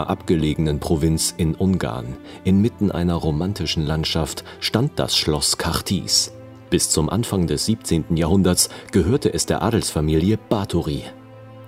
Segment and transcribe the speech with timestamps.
[0.00, 6.32] In einer abgelegenen Provinz in Ungarn, inmitten einer romantischen Landschaft, stand das Schloss Kartis.
[6.70, 8.16] Bis zum Anfang des 17.
[8.16, 11.02] Jahrhunderts gehörte es der Adelsfamilie Báthory.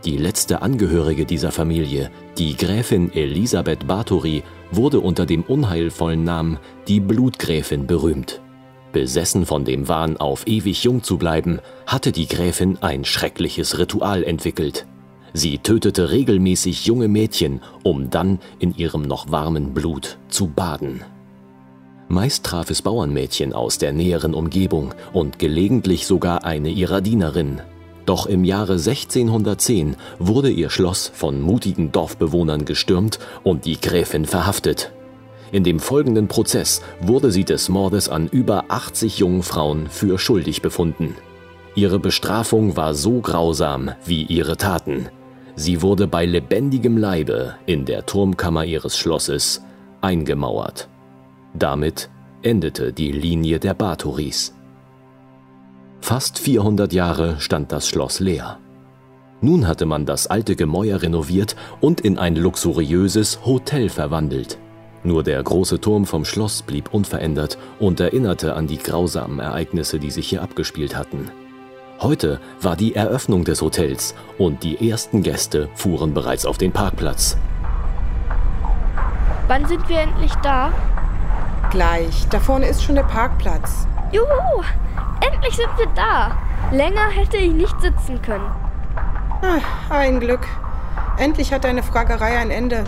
[0.06, 6.58] Die letzte Angehörige dieser Familie, die Gräfin Elisabeth Báthory, wurde unter dem unheilvollen Namen
[6.88, 8.40] die Blutgräfin berühmt.
[8.92, 14.24] Besessen von dem Wahn, auf ewig jung zu bleiben, hatte die Gräfin ein schreckliches Ritual
[14.24, 14.86] entwickelt.
[15.34, 21.02] Sie tötete regelmäßig junge Mädchen, um dann in ihrem noch warmen Blut zu baden.
[22.08, 27.62] Meist traf es Bauernmädchen aus der näheren Umgebung und gelegentlich sogar eine ihrer Dienerinnen.
[28.04, 34.92] Doch im Jahre 1610 wurde ihr Schloss von mutigen Dorfbewohnern gestürmt und die Gräfin verhaftet.
[35.52, 40.60] In dem folgenden Prozess wurde sie des Mordes an über 80 jungen Frauen für schuldig
[40.62, 41.14] befunden.
[41.74, 45.08] Ihre Bestrafung war so grausam wie ihre Taten.
[45.54, 49.62] Sie wurde bei lebendigem Leibe in der Turmkammer ihres Schlosses
[50.00, 50.88] eingemauert.
[51.54, 52.08] Damit
[52.42, 54.54] endete die Linie der Bathoris.
[56.00, 58.58] Fast 400 Jahre stand das Schloss leer.
[59.40, 64.58] Nun hatte man das alte Gemäuer renoviert und in ein luxuriöses Hotel verwandelt.
[65.04, 70.12] Nur der große Turm vom Schloss blieb unverändert und erinnerte an die grausamen Ereignisse, die
[70.12, 71.30] sich hier abgespielt hatten.
[72.02, 77.36] Heute war die Eröffnung des Hotels und die ersten Gäste fuhren bereits auf den Parkplatz.
[79.46, 80.72] Wann sind wir endlich da?
[81.70, 82.26] Gleich.
[82.28, 83.86] Da vorne ist schon der Parkplatz.
[84.10, 84.64] Juhu!
[85.20, 86.36] Endlich sind wir da.
[86.72, 88.50] Länger hätte ich nicht sitzen können.
[89.40, 90.48] Ach, ein Glück.
[91.18, 92.84] Endlich hat deine Fragerei ein Ende.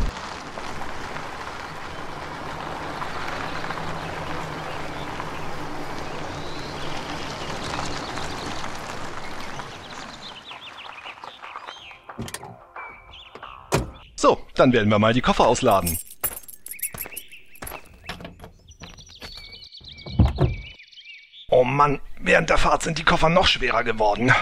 [14.17, 15.99] So, dann werden wir mal die Koffer ausladen.
[21.51, 24.33] Oh Mann, während der Fahrt sind die Koffer noch schwerer geworden.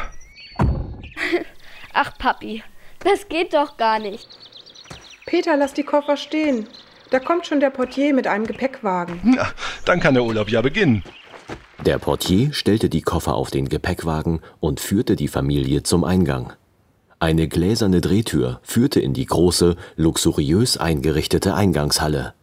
[1.93, 2.63] Ach, Papi,
[3.01, 4.27] das geht doch gar nicht.
[5.27, 6.67] Peter, lass die Koffer stehen.
[7.11, 9.21] Da kommt schon der Portier mit einem Gepäckwagen.
[9.23, 9.49] Na,
[9.85, 11.05] dann kann der Urlaub ja beginnen.
[11.85, 16.55] Der Portier stellte die Koffer auf den Gepäckwagen und führte die Familie zum Eingang.
[17.23, 22.35] Eine gläserne Drehtür führte in die große, luxuriös eingerichtete Eingangshalle.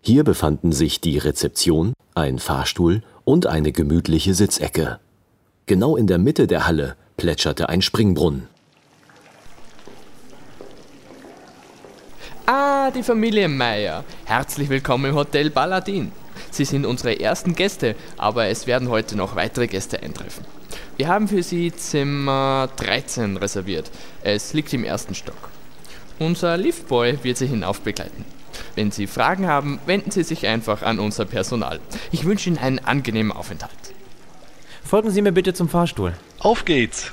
[0.00, 5.00] Hier befanden sich die Rezeption, ein Fahrstuhl und eine gemütliche Sitzecke.
[5.66, 8.46] Genau in der Mitte der Halle plätscherte ein Springbrunnen.
[12.46, 14.04] Ah, die Familie Meier.
[14.24, 16.12] Herzlich willkommen im Hotel Baladin.
[16.52, 20.44] Sie sind unsere ersten Gäste, aber es werden heute noch weitere Gäste eintreffen.
[20.96, 23.90] Wir haben für Sie Zimmer 13 reserviert.
[24.22, 25.50] Es liegt im ersten Stock.
[26.18, 28.24] Unser Liftboy wird Sie hinauf begleiten.
[28.76, 31.80] Wenn Sie Fragen haben, wenden Sie sich einfach an unser Personal.
[32.12, 33.72] Ich wünsche Ihnen einen angenehmen Aufenthalt.
[34.82, 36.14] Folgen Sie mir bitte zum Fahrstuhl.
[36.38, 37.12] Auf geht's!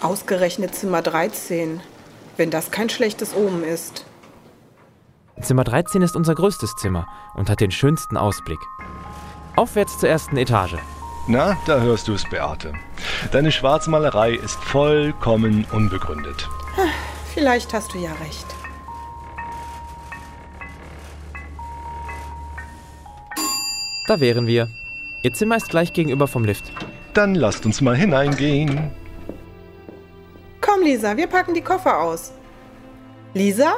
[0.00, 1.80] Ausgerechnet Zimmer 13.
[2.38, 4.06] Wenn das kein schlechtes Omen ist.
[5.40, 8.58] Zimmer 13 ist unser größtes Zimmer und hat den schönsten Ausblick.
[9.56, 10.76] Aufwärts zur ersten Etage.
[11.26, 12.72] Na, da hörst du es, Beate.
[13.30, 16.48] Deine Schwarzmalerei ist vollkommen unbegründet.
[17.32, 18.46] Vielleicht hast du ja recht.
[24.08, 24.68] Da wären wir.
[25.22, 26.72] Ihr Zimmer ist gleich gegenüber vom Lift.
[27.14, 28.90] Dann lasst uns mal hineingehen.
[30.60, 32.32] Komm, Lisa, wir packen die Koffer aus.
[33.34, 33.74] Lisa?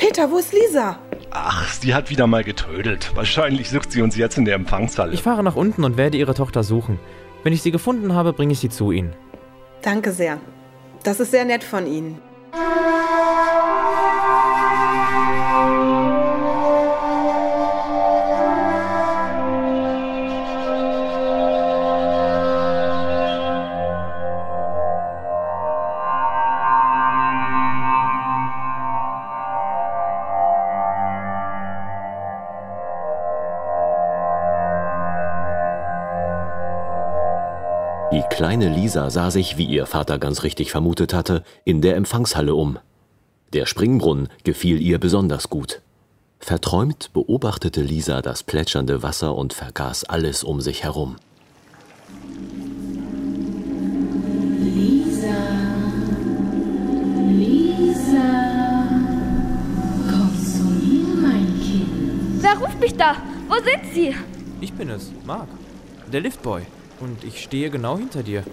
[0.00, 0.98] Peter, wo ist Lisa?
[1.30, 3.14] Ach, sie hat wieder mal getrödelt.
[3.14, 5.12] Wahrscheinlich sucht sie uns jetzt in der Empfangshalle.
[5.12, 6.98] Ich fahre nach unten und werde Ihre Tochter suchen.
[7.42, 9.12] Wenn ich sie gefunden habe, bringe ich sie zu Ihnen.
[9.82, 10.38] Danke sehr.
[11.02, 12.18] Das ist sehr nett von Ihnen.
[38.12, 42.56] Die kleine Lisa sah sich, wie ihr Vater ganz richtig vermutet hatte, in der Empfangshalle
[42.56, 42.80] um.
[43.52, 45.80] Der Springbrunnen gefiel ihr besonders gut.
[46.40, 51.16] Verträumt beobachtete Lisa das plätschernde Wasser und vergaß alles um sich herum.
[54.58, 55.28] Lisa,
[57.28, 58.88] Lisa,
[60.10, 62.42] komm zu mir, mein Kind.
[62.42, 63.14] Wer ruft mich da?
[63.48, 64.16] Wo sind Sie?
[64.60, 65.48] Ich bin es, Marc.
[66.12, 66.62] Der Liftboy.
[67.00, 68.44] Und ich stehe genau hinter dir.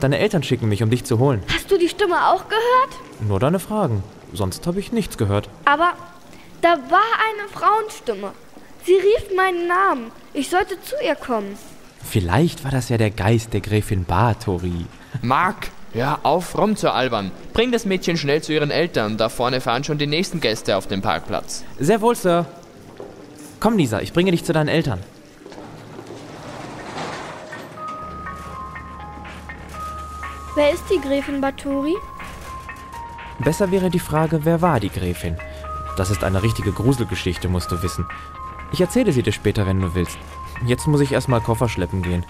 [0.00, 1.42] Deine Eltern schicken mich, um dich zu holen.
[1.52, 3.26] Hast du die Stimme auch gehört?
[3.26, 4.02] Nur deine Fragen.
[4.32, 5.48] Sonst habe ich nichts gehört.
[5.64, 5.94] Aber
[6.62, 8.32] da war eine Frauenstimme.
[8.84, 10.10] Sie rief meinen Namen.
[10.32, 11.56] Ich sollte zu ihr kommen.
[12.02, 14.86] Vielleicht war das ja der Geist der Gräfin Bathory.
[15.22, 17.30] Mark, hör auf rumzualbern.
[17.52, 19.16] Bring das Mädchen schnell zu ihren Eltern.
[19.16, 21.64] Da vorne fahren schon die nächsten Gäste auf dem Parkplatz.
[21.78, 22.46] Sehr wohl, Sir.
[23.58, 25.00] Komm, Lisa, ich bringe dich zu deinen Eltern.
[30.60, 31.96] Wer ist die Gräfin Baturi?
[33.38, 35.38] Besser wäre die Frage, wer war die Gräfin?
[35.96, 38.06] Das ist eine richtige Gruselgeschichte, musst du wissen.
[38.70, 40.18] Ich erzähle sie dir später, wenn du willst.
[40.66, 42.26] Jetzt muss ich erstmal Koffer schleppen gehen.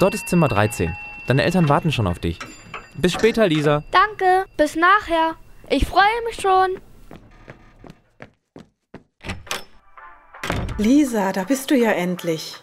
[0.00, 0.96] Dort ist Zimmer 13.
[1.26, 2.38] Deine Eltern warten schon auf dich.
[2.94, 3.84] Bis später, Lisa.
[3.90, 4.46] Danke.
[4.56, 5.34] Bis nachher.
[5.68, 6.80] Ich freue mich schon.
[10.78, 12.56] Lisa, da bist du ja endlich.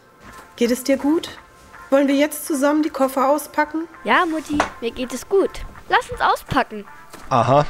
[0.56, 1.30] Geht es dir gut?
[1.92, 3.86] Wollen wir jetzt zusammen die Koffer auspacken?
[4.06, 5.50] Ja, Mutti, mir geht es gut.
[5.90, 6.86] Lass uns auspacken.
[7.28, 7.66] Aha,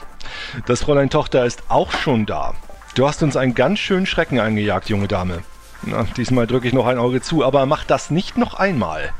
[0.67, 2.53] das Fräulein Tochter ist auch schon da.
[2.93, 5.39] Du hast uns einen ganz schönen Schrecken eingejagt, junge Dame.
[5.81, 9.11] Na, diesmal drücke ich noch ein Auge zu, aber mach das nicht noch einmal.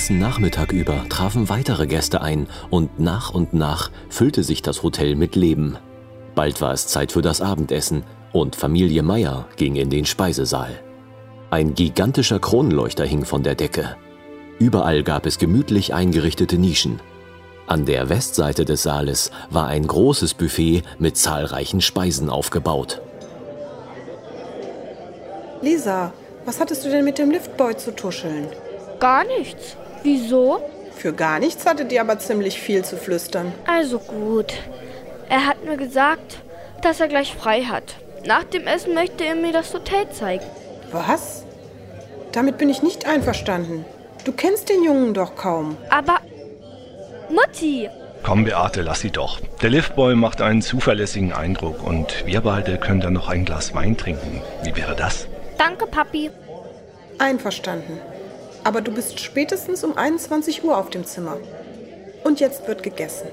[0.00, 5.14] Ganzen Nachmittag über trafen weitere Gäste ein und nach und nach füllte sich das Hotel
[5.14, 5.76] mit Leben.
[6.34, 10.70] Bald war es Zeit für das Abendessen und Familie Meier ging in den Speisesaal.
[11.50, 13.94] Ein gigantischer Kronleuchter hing von der Decke.
[14.58, 17.02] Überall gab es gemütlich eingerichtete Nischen.
[17.66, 23.02] An der Westseite des Saales war ein großes Buffet mit zahlreichen Speisen aufgebaut.
[25.60, 26.14] Lisa,
[26.46, 28.46] was hattest du denn mit dem Liftboy zu tuscheln?
[28.98, 29.76] Gar nichts.
[30.02, 30.60] Wieso?
[30.96, 33.52] Für gar nichts hattet ihr aber ziemlich viel zu flüstern.
[33.66, 34.54] Also gut.
[35.28, 36.38] Er hat mir gesagt,
[36.82, 37.94] dass er gleich frei hat.
[38.26, 40.44] Nach dem Essen möchte er mir das Hotel zeigen.
[40.92, 41.44] Was?
[42.32, 43.84] Damit bin ich nicht einverstanden.
[44.24, 45.76] Du kennst den Jungen doch kaum.
[45.88, 46.18] Aber
[47.30, 47.88] Mutti,
[48.22, 49.40] Komm, Beate, lass sie doch.
[49.62, 53.96] Der Liftboy macht einen zuverlässigen Eindruck und wir beide können dann noch ein Glas Wein
[53.96, 54.42] trinken.
[54.62, 55.26] Wie wäre das?
[55.56, 56.30] danke Papi.
[57.18, 57.98] Einverstanden.
[58.64, 61.38] Aber du bist spätestens um 21 Uhr auf dem Zimmer.
[62.24, 63.28] Und jetzt wird gegessen.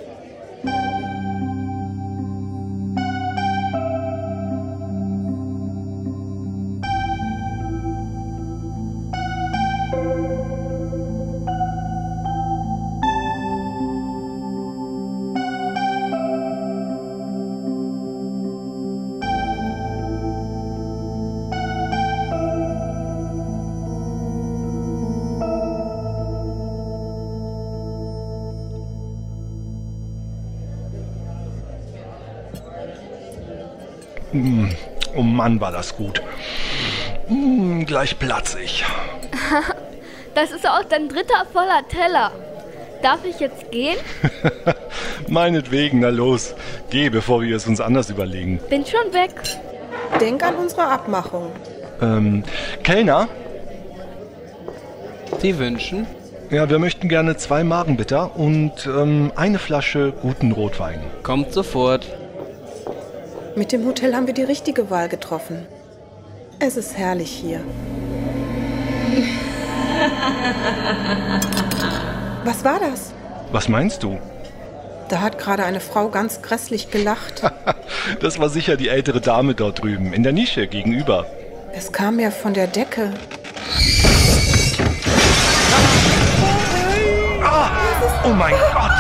[35.48, 36.22] Mann, war das gut.
[37.30, 38.84] Mm, gleich platz ich.
[40.36, 42.32] Das ist auch dein dritter voller Teller.
[43.02, 43.98] Darf ich jetzt gehen?
[45.28, 46.54] Meinetwegen, na los.
[46.92, 48.60] Geh, bevor wir es uns anders überlegen.
[48.70, 49.32] Bin schon weg.
[50.22, 51.52] Denk an unsere Abmachung.
[52.04, 52.44] Ähm,
[52.84, 53.28] Kellner?
[55.40, 56.06] Sie wünschen?
[56.52, 61.00] Ja, wir möchten gerne zwei Magenbitter und ähm, eine Flasche guten Rotwein.
[61.24, 62.06] Kommt sofort.
[63.58, 65.66] Mit dem Hotel haben wir die richtige Wahl getroffen.
[66.60, 67.62] Es ist herrlich hier.
[72.44, 73.14] Was war das?
[73.52, 74.20] Was meinst du?
[75.10, 77.42] Da hat gerade eine Frau ganz grässlich gelacht.
[78.22, 81.26] Das war sicher die ältere Dame dort drüben, in der Nische gegenüber.
[81.74, 83.12] Es kam ja von der Decke.
[88.24, 88.92] Oh mein Gott!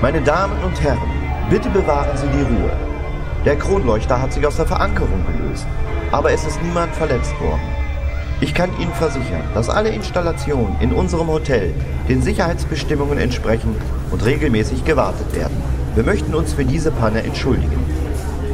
[0.00, 1.17] Meine Damen und Herren,
[1.50, 2.72] bitte bewahren Sie die Ruhe.
[3.44, 5.66] Der Kronleuchter hat sich aus der Verankerung gelöst,
[6.10, 7.62] aber es ist niemand verletzt worden.
[8.40, 11.74] Ich kann Ihnen versichern, dass alle Installationen in unserem Hotel
[12.08, 13.74] den Sicherheitsbestimmungen entsprechen
[14.10, 15.56] und regelmäßig gewartet werden.
[15.94, 17.82] Wir möchten uns für diese Panne entschuldigen.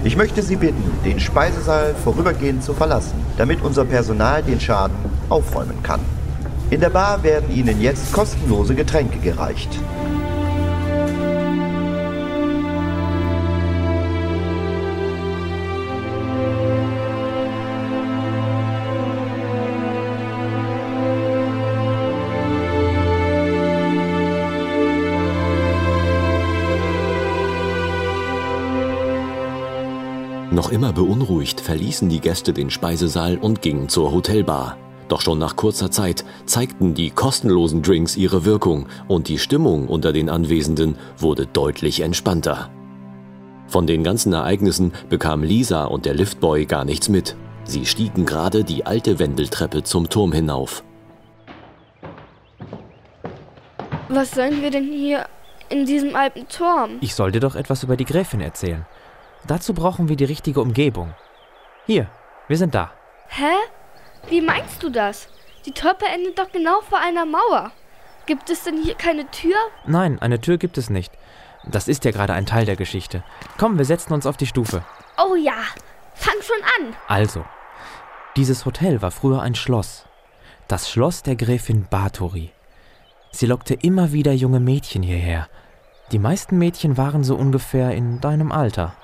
[0.05, 4.97] Ich möchte Sie bitten, den Speisesaal vorübergehend zu verlassen, damit unser Personal den Schaden
[5.29, 6.01] aufräumen kann.
[6.71, 9.79] In der Bar werden Ihnen jetzt kostenlose Getränke gereicht.
[30.55, 34.77] Noch immer beunruhigt verließen die Gäste den Speisesaal und gingen zur Hotelbar.
[35.09, 40.13] Doch schon nach kurzer Zeit zeigten die kostenlosen Drinks ihre Wirkung und die Stimmung unter
[40.13, 42.71] den Anwesenden wurde deutlich entspannter.
[43.67, 47.35] Von den ganzen Ereignissen bekam Lisa und der Liftboy gar nichts mit.
[47.65, 50.85] Sie stiegen gerade die alte Wendeltreppe zum Turm hinauf.
[54.09, 55.27] Was sollen wir denn hier
[55.69, 56.99] in diesem alten Turm?
[57.01, 58.87] Ich soll dir doch etwas über die Gräfin erzählen.
[59.47, 61.15] Dazu brauchen wir die richtige Umgebung.
[61.87, 62.09] Hier,
[62.49, 62.93] wir sind da.
[63.29, 63.55] Hä?
[64.29, 65.29] Wie meinst du das?
[65.67, 67.73] Die Treppe endet doch genau vor einer Mauer.
[68.27, 69.57] Gibt es denn hier keine Tür?
[69.87, 71.13] Nein, eine Tür gibt es nicht.
[71.67, 73.23] Das ist ja gerade ein Teil der Geschichte.
[73.59, 74.85] Komm, wir setzen uns auf die Stufe.
[75.19, 75.57] Oh ja,
[76.15, 76.97] fang schon an.
[77.09, 77.45] Also,
[78.37, 80.07] dieses Hotel war früher ein Schloss.
[80.69, 82.51] Das Schloss der Gräfin Bathory.
[83.31, 85.49] Sie lockte immer wieder junge Mädchen hierher.
[86.13, 88.95] Die meisten Mädchen waren so ungefähr in deinem Alter.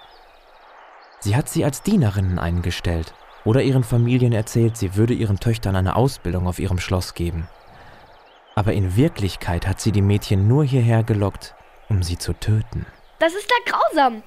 [1.20, 5.96] Sie hat sie als Dienerinnen eingestellt oder ihren Familien erzählt, sie würde ihren Töchtern eine
[5.96, 7.48] Ausbildung auf ihrem Schloss geben.
[8.54, 11.54] Aber in Wirklichkeit hat sie die Mädchen nur hierher gelockt,
[11.88, 12.86] um sie zu töten.
[13.18, 14.22] Das ist ja grausam.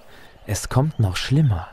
[0.46, 1.68] Es kommt noch schlimmer.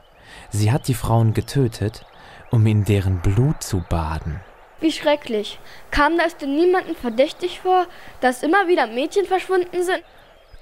[0.50, 2.06] Sie hat die Frauen getötet,
[2.50, 4.40] um in deren Blut zu baden.
[4.80, 5.58] Wie schrecklich.
[5.90, 7.86] Kam das denn niemandem verdächtig vor,
[8.20, 10.02] dass immer wieder Mädchen verschwunden sind?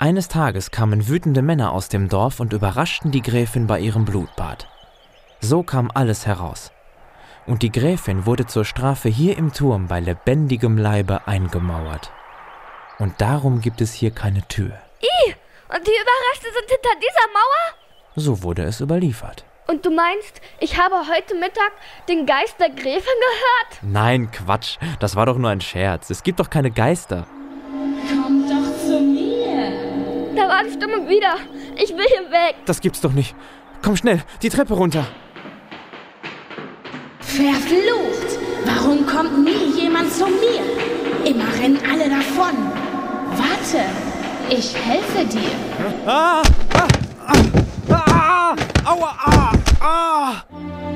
[0.01, 4.69] Eines Tages kamen wütende Männer aus dem Dorf und überraschten die Gräfin bei ihrem Blutbad.
[5.41, 6.71] So kam alles heraus.
[7.47, 12.13] Und die Gräfin wurde zur Strafe hier im Turm bei lebendigem Leibe eingemauert.
[13.01, 14.79] Und darum gibt es hier keine Tür.
[15.01, 15.35] Ih,
[15.69, 18.15] und die Überreste sind hinter dieser Mauer?
[18.15, 19.45] So wurde es überliefert.
[19.67, 21.73] Und du meinst, ich habe heute Mittag
[22.09, 23.83] den Geist der Gräfin gehört?
[23.83, 26.09] Nein, Quatsch, das war doch nur ein Scherz.
[26.09, 27.27] Es gibt doch keine Geister.
[30.65, 31.37] Die Stimme wieder.
[31.77, 32.57] Ich will hier weg.
[32.67, 33.35] Das gibt's doch nicht.
[33.83, 35.07] Komm schnell, die Treppe runter.
[37.21, 38.39] Verflucht!
[38.65, 40.63] Warum kommt nie jemand zu mir?
[41.25, 42.57] Immer rennen alle davon.
[43.37, 43.85] Warte,
[44.51, 45.51] ich helfe dir.
[46.07, 46.43] Ah!
[46.75, 46.89] Ah!
[47.89, 48.05] Ah!
[48.11, 48.57] Ah!
[48.85, 49.15] Aua!
[49.25, 49.53] Ah!
[49.81, 50.88] Ah!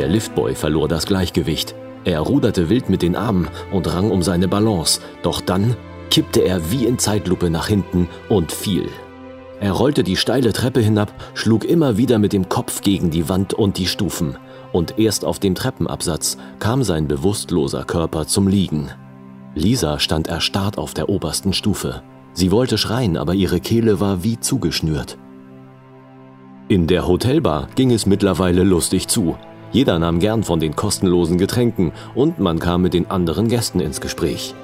[0.00, 1.74] Der Liftboy verlor das Gleichgewicht.
[2.04, 5.76] Er ruderte wild mit den Armen und rang um seine Balance, doch dann
[6.08, 8.88] kippte er wie in Zeitlupe nach hinten und fiel.
[9.60, 13.52] Er rollte die steile Treppe hinab, schlug immer wieder mit dem Kopf gegen die Wand
[13.52, 14.38] und die Stufen,
[14.72, 18.88] und erst auf dem Treppenabsatz kam sein bewusstloser Körper zum Liegen.
[19.54, 22.02] Lisa stand erstarrt auf der obersten Stufe.
[22.32, 25.18] Sie wollte schreien, aber ihre Kehle war wie zugeschnürt.
[26.68, 29.36] In der Hotelbar ging es mittlerweile lustig zu.
[29.72, 34.00] Jeder nahm gern von den kostenlosen Getränken und man kam mit den anderen Gästen ins
[34.00, 34.54] Gespräch.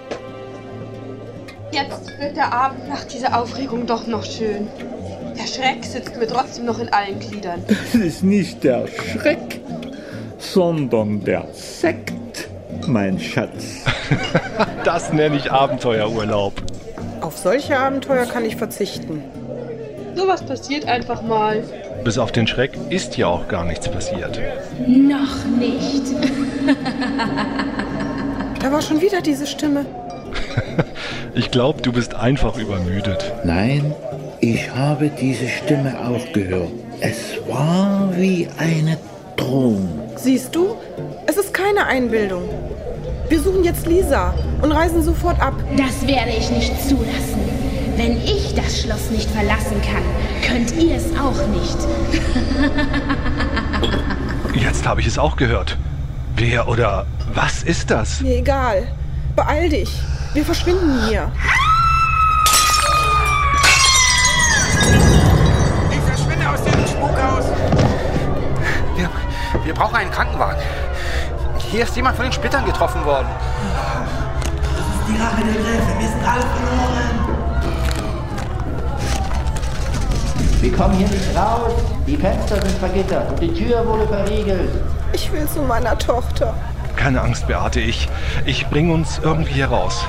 [1.70, 4.66] Jetzt wird der Abend nach dieser Aufregung doch noch schön.
[5.38, 7.62] Der Schreck sitzt mir trotzdem noch in allen Gliedern.
[7.68, 9.60] Das ist nicht der Schreck,
[10.38, 12.48] sondern der Sekt,
[12.86, 13.84] mein Schatz.
[14.84, 16.54] Das nenne ich Abenteuerurlaub.
[17.20, 19.22] Auf solche Abenteuer kann ich verzichten.
[20.14, 21.62] Sowas passiert einfach mal.
[22.04, 24.40] Bis auf den Schreck ist ja auch gar nichts passiert.
[24.86, 26.02] Noch nicht.
[28.58, 29.86] Da war schon wieder diese Stimme.
[31.34, 33.30] Ich glaube, du bist einfach übermüdet.
[33.44, 33.94] Nein,
[34.40, 36.70] ich habe diese Stimme auch gehört.
[37.00, 38.96] Es war wie eine
[39.36, 39.86] Drohung.
[40.16, 40.76] Siehst du?
[41.26, 42.48] Es ist keine Einbildung.
[43.28, 45.52] Wir suchen jetzt Lisa und reisen sofort ab.
[45.76, 47.55] Das werde ich nicht zulassen.
[47.96, 50.02] Wenn ich das Schloss nicht verlassen kann,
[50.46, 51.78] könnt ihr es auch nicht.
[54.54, 55.78] Jetzt habe ich es auch gehört.
[56.36, 58.20] Wer oder was ist das?
[58.20, 58.86] Mir egal.
[59.34, 59.90] Beeil dich.
[60.34, 61.32] Wir verschwinden hier.
[65.90, 67.46] Ich verschwinde aus diesem Spukhaus.
[68.96, 69.08] Wir,
[69.64, 70.60] wir brauchen einen Krankenwagen.
[71.70, 73.28] Hier ist jemand von den Splittern getroffen worden.
[75.08, 77.25] Die Rache der Gräfin, wir sind alle verloren.
[80.66, 81.72] Wir kommen hier nicht raus.
[82.08, 84.68] Die Fenster sind vergittert und die Tür wurde verriegelt.
[85.12, 86.54] Ich will zu meiner Tochter.
[86.96, 88.08] Keine Angst, Beate, ich,
[88.46, 90.04] ich bringe uns irgendwie hier raus.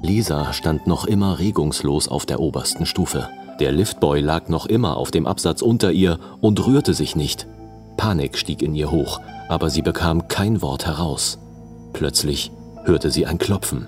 [0.00, 3.28] Lisa stand noch immer regungslos auf der obersten Stufe.
[3.60, 7.46] Der Liftboy lag noch immer auf dem Absatz unter ihr und rührte sich nicht.
[7.98, 11.38] Panik stieg in ihr hoch, aber sie bekam kein Wort heraus.
[11.92, 12.50] Plötzlich
[12.84, 13.86] hörte sie ein Klopfen.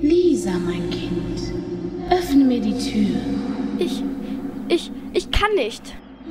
[0.00, 1.52] Lisa, mein Kind,
[2.08, 3.16] öffne mir die Tür.
[3.78, 4.04] Ich,
[4.68, 5.82] ich, ich kann nicht.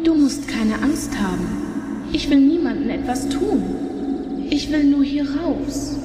[0.05, 2.05] Du musst keine Angst haben.
[2.13, 3.62] Ich will niemandem etwas tun.
[4.50, 5.97] Ich will nur hier raus.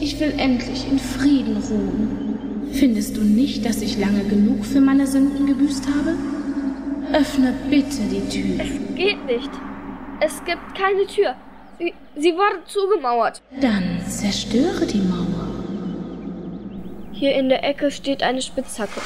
[0.00, 2.35] Ich will endlich in Frieden ruhen.
[2.72, 6.16] Findest du nicht, dass ich lange genug für meine Sünden gebüßt habe?
[7.12, 8.60] Öffne bitte die Tür.
[8.60, 9.50] Es geht nicht.
[10.20, 11.34] Es gibt keine Tür.
[11.78, 13.42] Sie, sie wurde zugemauert.
[13.60, 15.46] Dann zerstöre die Mauer.
[17.12, 19.00] Hier in der Ecke steht eine Spitzhacke.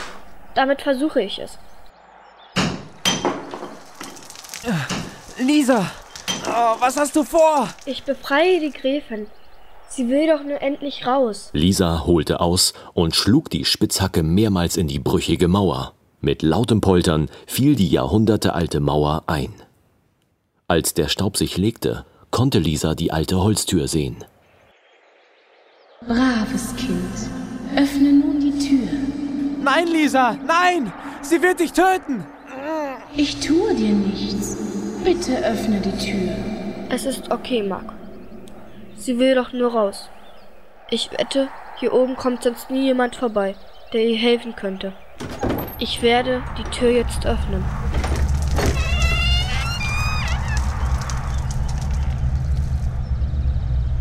[0.55, 1.59] Damit versuche ich es.
[5.39, 5.91] Lisa,
[6.47, 7.69] oh, was hast du vor?
[7.87, 9.27] Ich befreie die Gräfin.
[9.91, 11.51] Sie will doch nur endlich raus.
[11.53, 15.95] Lisa holte aus und schlug die Spitzhacke mehrmals in die brüchige Mauer.
[16.21, 19.53] Mit lautem Poltern fiel die jahrhundertealte Mauer ein.
[20.69, 24.25] Als der Staub sich legte, konnte Lisa die alte Holztür sehen.
[26.07, 28.89] Braves Kind, öffne nun die Tür.
[29.61, 30.93] Nein, Lisa, nein!
[31.21, 32.25] Sie wird dich töten!
[33.17, 34.57] Ich tue dir nichts.
[35.03, 36.33] Bitte öffne die Tür.
[36.91, 38.00] Es ist okay, Mark.
[39.01, 40.11] Sie will doch nur raus.
[40.91, 43.55] Ich wette, hier oben kommt sonst nie jemand vorbei,
[43.95, 44.93] der ihr helfen könnte.
[45.79, 47.65] Ich werde die Tür jetzt öffnen.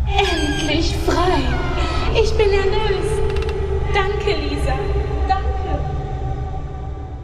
[0.06, 1.40] Endlich frei.
[2.22, 3.22] Ich bin erlöst.
[3.94, 4.78] Danke, Lisa.
[5.26, 5.80] Danke.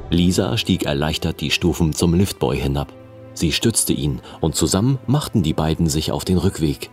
[0.08, 2.90] Lisa stieg erleichtert die Stufen zum Liftboy hinab.
[3.34, 6.88] Sie stützte ihn und zusammen machten die beiden sich auf den Rückweg.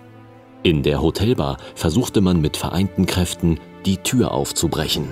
[0.66, 5.10] In der Hotelbar versuchte man mit vereinten Kräften, die Tür aufzubrechen.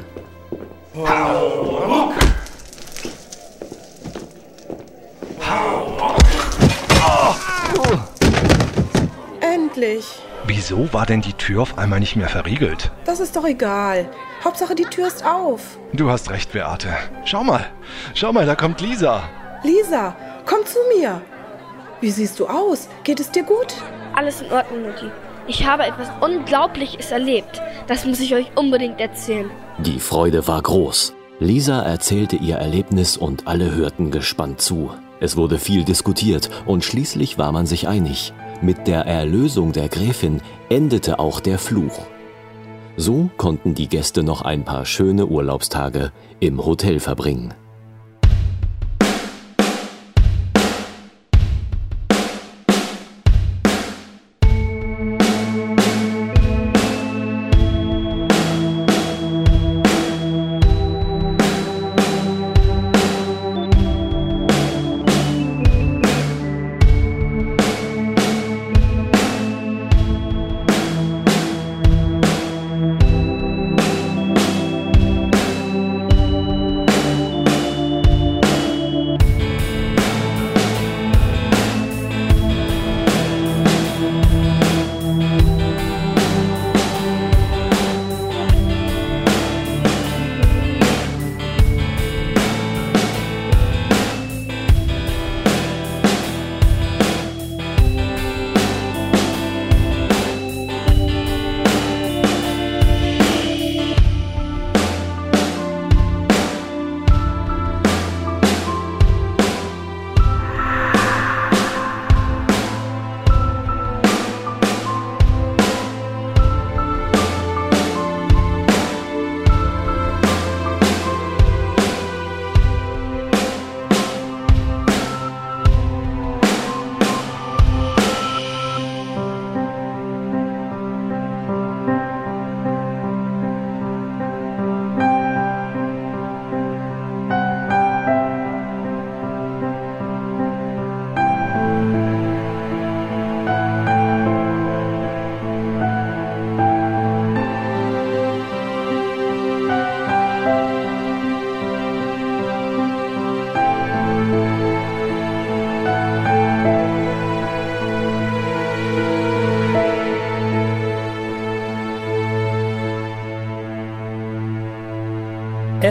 [9.42, 10.06] Endlich.
[10.46, 12.90] Wieso war denn die Tür auf einmal nicht mehr verriegelt?
[13.04, 14.10] Das ist doch egal.
[14.46, 15.78] Hauptsache die Tür ist auf.
[15.92, 16.94] Du hast recht, Beate.
[17.26, 17.66] Schau mal.
[18.14, 19.24] Schau mal, da kommt Lisa.
[19.64, 21.22] Lisa, komm zu mir.
[22.00, 22.88] Wie siehst du aus?
[23.04, 23.76] Geht es dir gut?
[24.16, 25.12] Alles in Ordnung, Mutti.
[25.47, 27.62] Ich habe etwas Unglaubliches erlebt.
[27.88, 29.49] Das muss ich euch unbedingt erzählen.
[29.80, 31.13] Die Freude war groß.
[31.39, 34.91] Lisa erzählte ihr Erlebnis und alle hörten gespannt zu.
[35.19, 38.34] Es wurde viel diskutiert und schließlich war man sich einig.
[38.62, 41.99] Mit der Erlösung der Gräfin endete auch der Fluch.
[42.95, 47.56] So konnten die Gäste noch ein paar schöne Urlaubstage im Hotel verbringen.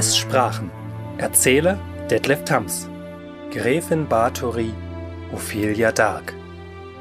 [0.01, 0.71] Es sprachen
[1.19, 1.79] Erzähler
[2.11, 2.89] Detlef Tams,
[3.53, 4.73] Gräfin Bathory
[5.31, 6.33] Ophelia Dark,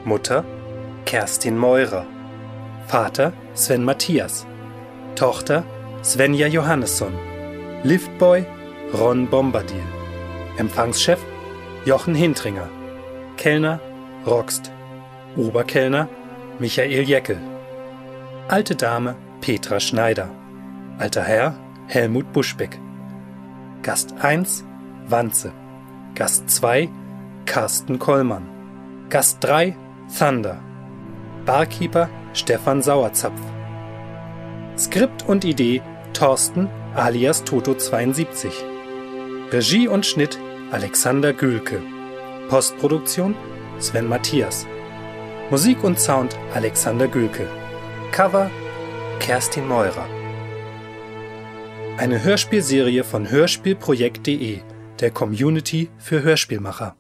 [0.04, 0.44] Mutter
[1.06, 2.06] Kerstin Meurer,
[2.88, 4.46] Vater Sven Matthias,
[5.16, 5.64] Tochter
[6.04, 7.14] Svenja Johannesson,
[7.84, 8.46] Liftboy
[8.94, 9.88] Ron Bombardier,
[10.58, 11.20] Empfangschef
[11.86, 12.68] Jochen Hintringer,
[13.38, 13.80] Kellner
[14.28, 14.74] Roxt,
[15.38, 16.10] Oberkellner
[16.60, 17.38] Michael Jeckel,
[18.50, 20.30] alte Dame Petra Schneider,
[20.98, 21.56] alter Herr
[21.88, 22.78] Helmut Buschbeck.
[23.82, 24.66] Gast 1
[25.08, 25.54] Wanze.
[26.14, 26.90] Gast 2
[27.46, 28.46] Carsten Kollmann.
[29.10, 29.74] Gast 3
[30.18, 30.60] Thunder.
[31.46, 33.40] Barkeeper Stefan Sauerzapf.
[34.78, 35.82] Skript und Idee
[36.14, 38.52] Thorsten alias Toto72.
[39.52, 40.38] Regie und Schnitt
[40.72, 41.82] Alexander Gülke.
[42.50, 43.34] Postproduktion
[43.80, 44.68] Sven Matthias.
[45.52, 47.48] Musik und Sound Alexander Gülke.
[48.12, 48.52] Cover
[49.20, 50.19] Kerstin Meurer.
[52.00, 54.60] Eine Hörspielserie von hörspielprojekt.de,
[55.02, 56.96] der Community für Hörspielmacher.